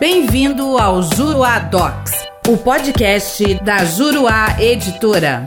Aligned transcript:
Bem-vindo 0.00 0.78
ao 0.78 1.02
Juruá 1.02 1.58
Docs, 1.58 2.12
o 2.48 2.56
podcast 2.56 3.54
da 3.64 3.78
Juruá 3.84 4.56
Editora. 4.60 5.44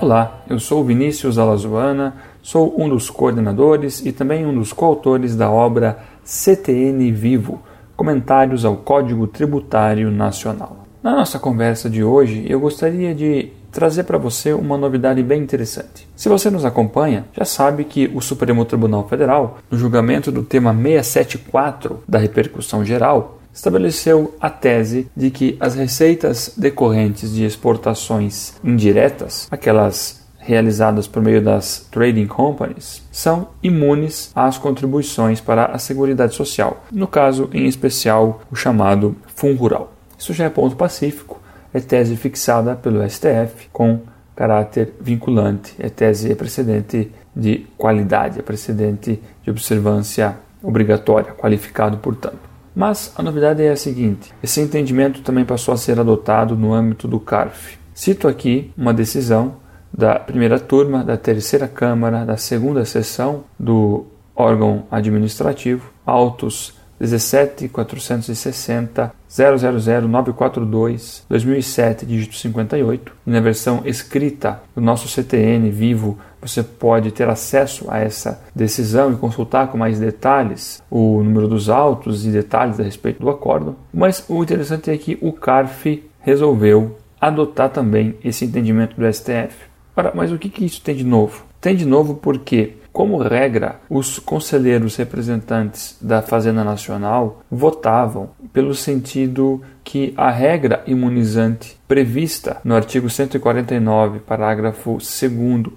Olá, 0.00 0.40
eu 0.50 0.58
sou 0.58 0.84
Vinícius 0.84 1.38
Alazoana, 1.38 2.16
sou 2.42 2.74
um 2.76 2.88
dos 2.88 3.08
coordenadores 3.08 4.04
e 4.04 4.10
também 4.10 4.44
um 4.44 4.52
dos 4.52 4.72
coautores 4.72 5.36
da 5.36 5.48
obra 5.48 6.00
CTN 6.24 7.12
Vivo 7.12 7.62
Comentários 7.94 8.64
ao 8.64 8.76
Código 8.78 9.28
Tributário 9.28 10.10
Nacional. 10.10 10.84
Na 11.00 11.14
nossa 11.14 11.38
conversa 11.38 11.88
de 11.88 12.02
hoje, 12.02 12.44
eu 12.48 12.58
gostaria 12.58 13.14
de 13.14 13.52
trazer 13.76 14.04
para 14.04 14.16
você 14.16 14.54
uma 14.54 14.78
novidade 14.78 15.22
bem 15.22 15.42
interessante. 15.42 16.08
Se 16.16 16.30
você 16.30 16.48
nos 16.48 16.64
acompanha, 16.64 17.26
já 17.36 17.44
sabe 17.44 17.84
que 17.84 18.10
o 18.14 18.22
Supremo 18.22 18.64
Tribunal 18.64 19.06
Federal, 19.06 19.58
no 19.70 19.76
julgamento 19.76 20.32
do 20.32 20.42
tema 20.42 20.72
674 20.72 22.02
da 22.08 22.18
repercussão 22.18 22.82
geral, 22.82 23.38
estabeleceu 23.52 24.34
a 24.40 24.48
tese 24.48 25.10
de 25.14 25.30
que 25.30 25.58
as 25.60 25.74
receitas 25.74 26.54
decorrentes 26.56 27.34
de 27.34 27.44
exportações 27.44 28.54
indiretas, 28.64 29.46
aquelas 29.50 30.24
realizadas 30.38 31.06
por 31.06 31.22
meio 31.22 31.42
das 31.42 31.86
trading 31.90 32.26
companies, 32.26 33.02
são 33.12 33.48
imunes 33.62 34.30
às 34.34 34.56
contribuições 34.56 35.38
para 35.38 35.66
a 35.66 35.78
Seguridade 35.78 36.34
Social, 36.34 36.82
no 36.90 37.06
caso 37.06 37.50
em 37.52 37.66
especial 37.66 38.40
o 38.50 38.56
chamado 38.56 39.14
Fundo 39.34 39.58
Rural. 39.58 39.92
Isso 40.18 40.32
já 40.32 40.46
é 40.46 40.48
ponto 40.48 40.76
pacífico 40.76 41.44
é 41.76 41.80
tese 41.80 42.16
fixada 42.16 42.74
pelo 42.74 43.06
STF 43.08 43.68
com 43.70 44.00
caráter 44.34 44.94
vinculante, 44.98 45.74
é 45.78 45.90
tese 45.90 46.32
é 46.32 46.34
precedente 46.34 47.12
de 47.34 47.66
qualidade, 47.76 48.38
é 48.38 48.42
precedente 48.42 49.20
de 49.42 49.50
observância 49.50 50.38
obrigatória, 50.62 51.32
qualificado, 51.32 51.98
portanto. 51.98 52.38
Mas 52.74 53.12
a 53.14 53.22
novidade 53.22 53.62
é 53.62 53.70
a 53.70 53.76
seguinte: 53.76 54.32
esse 54.42 54.58
entendimento 54.58 55.20
também 55.20 55.44
passou 55.44 55.74
a 55.74 55.76
ser 55.76 56.00
adotado 56.00 56.56
no 56.56 56.72
âmbito 56.72 57.06
do 57.06 57.20
CARF. 57.20 57.78
Cito 57.94 58.26
aqui 58.26 58.72
uma 58.76 58.94
decisão 58.94 59.56
da 59.92 60.18
primeira 60.18 60.58
turma 60.58 61.04
da 61.04 61.18
terceira 61.18 61.68
Câmara 61.68 62.24
da 62.24 62.38
segunda 62.38 62.86
sessão 62.86 63.44
do 63.58 64.06
órgão 64.34 64.84
administrativo, 64.90 65.90
autos 66.06 66.74
17 67.00 67.68
460 67.68 69.12
000 69.28 70.08
942 70.08 71.24
2007 71.28 72.06
dígito 72.06 72.36
58 72.36 73.12
e 73.26 73.30
na 73.30 73.40
versão 73.40 73.82
escrita 73.84 74.62
do 74.74 74.80
nosso 74.80 75.08
CTN 75.08 75.70
vivo 75.70 76.18
você 76.40 76.62
pode 76.62 77.10
ter 77.10 77.28
acesso 77.28 77.86
a 77.88 77.98
essa 77.98 78.40
decisão 78.54 79.12
e 79.12 79.16
consultar 79.16 79.68
com 79.68 79.78
mais 79.78 79.98
detalhes 79.98 80.82
o 80.90 81.22
número 81.22 81.48
dos 81.48 81.68
autos 81.68 82.24
e 82.24 82.30
detalhes 82.30 82.78
a 82.78 82.84
respeito 82.84 83.20
do 83.20 83.28
acordo. 83.28 83.76
Mas 83.92 84.24
o 84.28 84.42
interessante 84.42 84.90
é 84.90 84.96
que 84.96 85.18
o 85.20 85.32
CARF 85.32 86.04
resolveu 86.20 86.98
adotar 87.20 87.70
também 87.70 88.14
esse 88.22 88.44
entendimento 88.44 88.94
do 88.94 89.12
STF 89.12 89.66
Ora, 89.96 90.12
mas 90.14 90.30
o 90.30 90.38
que, 90.38 90.50
que 90.50 90.62
isso 90.62 90.82
tem 90.82 90.94
de 90.94 91.04
novo? 91.04 91.46
Tem 91.58 91.74
de 91.74 91.86
novo 91.86 92.16
porque 92.16 92.74
como 92.96 93.18
regra, 93.18 93.78
os 93.90 94.18
conselheiros 94.18 94.96
representantes 94.96 95.98
da 96.00 96.22
Fazenda 96.22 96.64
Nacional 96.64 97.42
votavam 97.50 98.30
pelo 98.54 98.74
sentido 98.74 99.60
que 99.86 100.12
a 100.16 100.32
regra 100.32 100.82
imunizante 100.84 101.78
prevista 101.86 102.56
no 102.64 102.74
artigo 102.74 103.08
149, 103.08 104.18
parágrafo 104.18 104.98
2, 104.98 105.22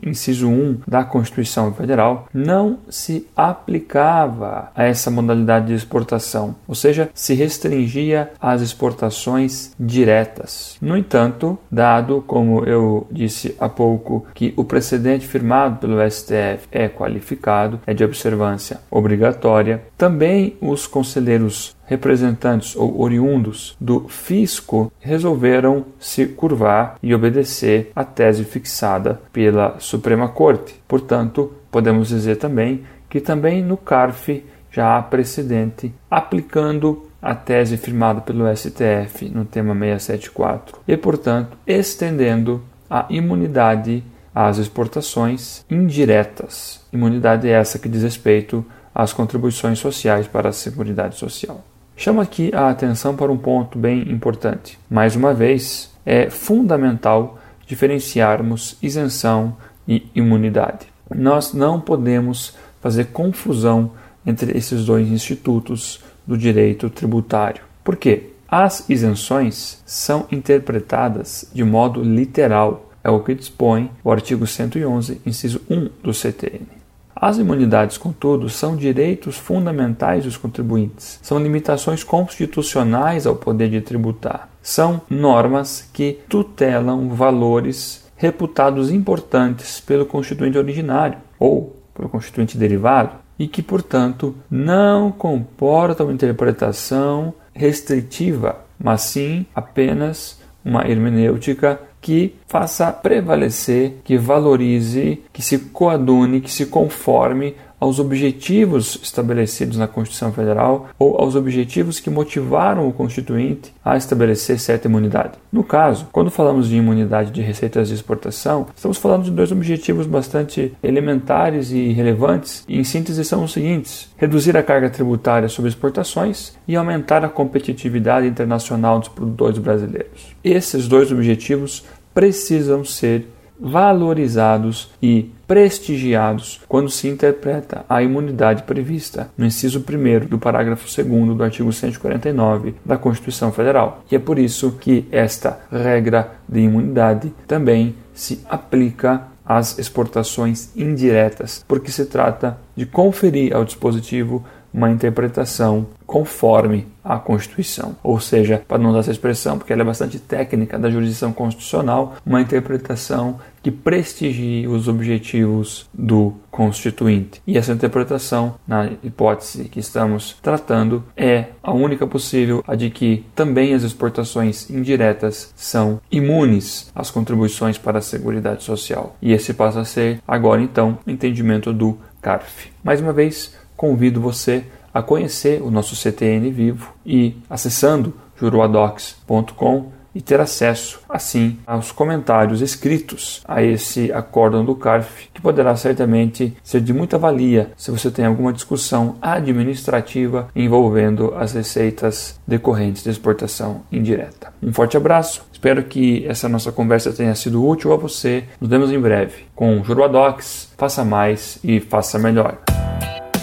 inciso 0.02 0.50
1 0.50 0.80
da 0.88 1.04
Constituição 1.04 1.72
Federal, 1.72 2.28
não 2.34 2.80
se 2.90 3.28
aplicava 3.38 4.72
a 4.76 4.84
essa 4.84 5.12
modalidade 5.12 5.68
de 5.68 5.76
exportação, 5.76 6.56
ou 6.68 6.74
seja, 6.74 7.12
se 7.14 7.36
restringia 7.36 8.32
às 8.42 8.64
exportações 8.64 9.74
diretas. 9.80 10.76
No 10.82 10.98
entanto, 10.98 11.60
dado, 11.72 12.24
como 12.26 12.66
eu 12.66 13.08
disse 13.12 13.56
há 13.60 13.70
pouco, 13.70 14.26
que 14.34 14.56
o 14.58 14.64
precedente 14.64 15.28
firmado 15.28 15.78
pelo 15.78 16.02
STF 16.10 16.68
é 16.72 16.90
qualificado, 16.90 17.80
é 17.86 17.94
de 17.94 18.04
observância 18.04 18.80
obrigatória, 18.90 19.84
também 19.96 20.58
os 20.60 20.88
conselheiros 20.88 21.78
representantes 21.90 22.76
ou 22.76 23.02
oriundos 23.02 23.76
do 23.82 24.08
fisco 24.08 24.94
resolveram 25.00 25.88
se 26.00 26.28
curvar 26.28 26.98
e 27.02 27.16
obedecer 27.16 27.92
à 27.96 28.04
tese 28.04 28.44
fixada 28.44 29.20
pela 29.34 29.80
Suprema 29.80 30.30
Corte. 30.30 30.76
Portanto, 30.88 31.52
podemos 31.72 32.10
dizer 32.10 32.36
também 32.36 32.84
que 33.10 33.20
também 33.20 33.64
no 33.64 33.76
CARF 33.76 34.46
já 34.72 34.98
há 34.98 35.02
precedente 35.02 35.92
aplicando 36.12 37.08
a 37.20 37.34
tese 37.34 37.76
firmada 37.76 38.22
pelo 38.22 38.46
STF 38.56 39.28
no 39.30 39.44
tema 39.44 39.74
674 39.74 40.78
e, 40.88 40.96
portanto, 40.96 41.58
estendendo 41.66 42.64
a 42.88 43.08
imunidade 43.10 44.04
às 44.34 44.60
exportações 44.60 45.66
indiretas. 45.70 46.86
Imunidade 46.94 47.50
essa 47.50 47.80
que 47.80 47.90
diz 47.90 48.04
respeito 48.04 48.64
às 48.94 49.12
contribuições 49.12 49.80
sociais 49.80 50.28
para 50.28 50.50
a 50.50 50.54
Seguridade 50.54 51.18
Social. 51.18 51.64
Chamo 52.02 52.22
aqui 52.22 52.50
a 52.56 52.70
atenção 52.70 53.14
para 53.14 53.30
um 53.30 53.38
ponto 53.38 53.78
bem 53.78 54.10
importante. 54.10 54.80
Mais 54.90 55.18
uma 55.18 55.34
vez, 55.34 55.92
é 56.06 56.30
fundamental 56.30 57.38
diferenciarmos 57.68 58.78
isenção 58.82 59.58
e 59.86 60.10
imunidade. 60.16 60.88
Nós 61.14 61.54
não 61.54 61.78
podemos 61.78 62.56
fazer 62.80 63.08
confusão 63.08 63.92
entre 64.26 64.58
esses 64.58 64.86
dois 64.86 65.10
institutos 65.10 66.02
do 66.26 66.38
direito 66.38 66.90
tributário. 66.90 67.64
Por 67.84 67.98
quê? 67.98 68.30
As 68.48 68.90
isenções 68.90 69.84
são 69.86 70.26
interpretadas 70.32 71.52
de 71.54 71.66
modo 71.66 72.02
literal, 72.02 72.94
é 73.04 73.10
o 73.10 73.20
que 73.20 73.36
dispõe 73.36 73.92
o 74.06 74.10
artigo 74.10 74.48
111, 74.48 75.22
inciso 75.26 75.62
1 75.70 75.90
do 76.02 76.14
CTN. 76.14 76.79
As 77.22 77.38
imunidades, 77.38 77.98
contudo, 77.98 78.48
são 78.48 78.78
direitos 78.78 79.36
fundamentais 79.36 80.24
dos 80.24 80.38
contribuintes, 80.38 81.20
são 81.22 81.38
limitações 81.38 82.02
constitucionais 82.02 83.28
ao 83.28 83.36
poder 83.36 83.70
de 83.70 83.82
tributar, 83.82 84.48
são 84.62 85.02
normas 85.10 85.90
que 85.92 86.20
tutelam 86.30 87.10
valores 87.10 88.10
reputados 88.16 88.90
importantes 88.90 89.82
pelo 89.82 90.06
constituinte 90.06 90.58
originário 90.58 91.18
ou 91.38 91.76
pelo 91.94 92.08
constituinte 92.08 92.58
derivado 92.58 93.18
e 93.38 93.48
que, 93.48 93.62
portanto, 93.62 94.34
não 94.50 95.12
comportam 95.12 96.12
interpretação 96.12 97.34
restritiva, 97.54 98.62
mas 98.82 99.02
sim 99.02 99.46
apenas 99.54 100.40
uma 100.64 100.88
hermenêutica 100.88 101.82
que 102.02 102.36
faça 102.48 102.92
prevalecer, 102.92 104.00
que 104.04 104.18
valorize, 104.18 105.22
que 105.34 105.42
se 105.42 105.60
coadune, 105.60 106.42
que 106.42 106.52
se 106.52 106.66
conforme 106.66 107.56
aos 107.80 108.00
objetivos 108.00 109.00
estabelecidos 109.02 109.78
na 109.78 109.88
Constituição 109.88 110.32
Federal 110.32 110.90
ou 110.98 111.18
aos 111.20 111.36
objetivos 111.36 112.00
que 112.00 112.10
motivaram 112.10 112.88
o 112.88 112.94
Constituinte 112.94 113.74
a 113.84 113.96
estabelecer 113.96 114.60
certa 114.60 114.88
imunidade. 114.88 115.38
No 115.52 115.64
caso, 115.64 116.08
quando 116.12 116.30
falamos 116.30 116.68
de 116.68 116.76
imunidade 116.76 117.32
de 117.32 117.42
receitas 117.42 117.88
de 117.88 117.94
exportação, 117.94 118.68
estamos 118.76 118.98
falando 118.98 119.24
de 119.24 119.32
dois 119.32 119.52
objetivos 119.52 120.06
bastante 120.06 120.74
elementares 120.84 121.72
e 121.72 121.92
relevantes, 121.92 122.64
e 122.68 122.78
em 122.78 122.84
síntese 122.84 123.24
são 123.24 123.44
os 123.44 123.54
seguintes: 123.54 124.10
reduzir 124.18 124.58
a 124.58 124.64
carga 124.64 124.90
tributária 124.90 125.50
sobre 125.50 125.70
exportações 125.70 126.54
e 126.68 126.76
aumentar 126.76 127.24
a 127.24 127.30
competitividade 127.30 128.28
internacional 128.28 129.00
dos 129.00 129.10
produtores 129.10 129.58
brasileiros. 129.58 130.36
Esses 130.44 130.88
dois 130.88 131.12
objetivos 131.12 131.84
precisam 132.14 132.84
ser 132.84 133.28
valorizados 133.60 134.90
e 135.02 135.32
prestigiados 135.48 136.62
quando 136.68 136.90
se 136.90 137.08
interpreta 137.08 137.84
a 137.90 138.02
imunidade 138.02 138.64
prevista 138.64 139.30
no 139.38 139.46
inciso 139.46 139.80
1 139.80 140.28
do 140.28 140.38
parágrafo 140.38 140.86
2 140.86 141.36
do 141.36 141.44
artigo 141.44 141.74
149 141.74 142.76
da 142.86 142.98
Constituição 142.98 143.52
Federal. 143.52 144.04
E 144.12 144.16
é 144.16 144.20
por 144.20 144.40
isso 144.40 144.78
que 144.80 145.08
esta 145.12 145.60
regra 145.72 146.36
de 146.48 146.60
imunidade 146.60 147.34
também 147.48 147.96
se 148.14 148.42
aplica 148.50 149.28
às 149.46 149.80
exportações 149.80 150.70
indiretas, 150.76 151.66
porque 151.68 151.92
se 151.92 152.06
trata 152.06 152.60
de 152.76 152.86
conferir 152.86 153.56
ao 153.56 153.66
dispositivo 153.66 154.46
uma 154.74 154.90
interpretação 154.90 155.88
conforme 156.06 156.88
à 157.04 157.18
Constituição. 157.18 157.96
Ou 158.02 158.20
seja, 158.20 158.64
para 158.68 158.80
não 158.80 158.90
usar 158.90 159.00
essa 159.00 159.12
expressão, 159.12 159.58
porque 159.58 159.72
ela 159.72 159.84
é 159.84 159.86
bastante 159.86 160.20
técnica 160.20 160.78
da 160.80 160.90
jurisdição 160.90 161.32
constitucional, 161.32 162.16
uma 162.26 162.42
interpretação 162.42 163.40
que 163.62 163.70
prestigie 163.70 164.68
os 164.68 164.88
objetivos 164.88 165.88
do 165.94 166.34
Constituinte. 166.50 167.42
E 167.46 167.58
essa 167.58 167.74
interpretação, 167.74 168.56
na 168.68 168.90
hipótese 169.04 169.66
que 169.66 169.80
estamos 169.80 170.38
tratando, 170.42 171.04
é 171.16 171.46
a 171.62 171.74
única 171.74 172.08
possível, 172.08 172.64
a 172.68 172.76
de 172.76 172.90
que 172.90 173.26
também 173.36 173.74
as 173.74 173.84
exportações 173.84 174.70
indiretas 174.70 175.54
são 175.56 176.02
imunes 176.12 176.92
às 176.96 177.12
contribuições 177.12 177.78
para 177.78 178.00
a 178.00 178.02
Seguridade 178.02 178.64
Social. 178.64 179.16
E 179.22 179.32
esse 179.32 179.54
passa 179.54 179.82
a 179.82 179.86
ser, 179.86 180.22
agora 180.28 180.62
então, 180.62 180.98
o 181.06 181.12
entendimento 181.12 181.72
do 181.72 181.98
CARF. 182.22 182.72
Mais 182.84 183.00
uma 183.00 183.14
vez, 183.14 183.56
convido 183.80 184.20
você 184.20 184.66
a 184.94 185.02
conhecer 185.02 185.62
o 185.62 185.72
nosso 185.72 185.96
CTN 185.96 186.52
vivo 186.52 186.94
e 187.06 187.38
acessando 187.50 188.14
juruadocs.com 188.36 189.98
e 190.14 190.20
ter 190.20 190.42
acesso, 190.42 191.00
assim, 191.08 191.60
aos 191.66 191.94
comentários 191.94 192.60
escritos 192.60 193.42
a 193.48 193.64
esse 193.64 194.12
acórdão 194.12 194.66
do 194.66 194.76
CARF, 194.76 195.30
que 195.34 195.42
poderá 195.42 195.74
certamente 195.78 196.58
ser 196.62 196.82
de 196.82 196.92
muita 196.92 197.18
valia 197.18 197.72
se 197.78 197.90
você 197.90 198.12
tem 198.12 198.26
alguma 198.26 198.52
discussão 198.52 199.16
administrativa 199.22 200.50
envolvendo 200.54 201.34
as 201.38 201.54
receitas 201.54 202.38
decorrentes 202.46 203.04
de 203.04 203.12
exportação 203.12 203.84
indireta. 203.90 204.52
Um 204.62 204.74
forte 204.74 204.98
abraço, 204.98 205.46
espero 205.54 205.84
que 205.84 206.26
essa 206.28 206.50
nossa 206.50 206.72
conversa 206.72 207.14
tenha 207.14 207.36
sido 207.36 207.66
útil 207.66 207.94
a 207.94 207.96
você. 207.96 208.44
Nos 208.60 208.70
vemos 208.70 208.92
em 208.92 209.00
breve 209.00 209.44
com 209.56 209.82
Juruadox. 209.84 210.74
Faça 210.78 211.06
mais 211.06 211.60
e 211.64 211.80
faça 211.80 212.20
melhor. 212.20 212.69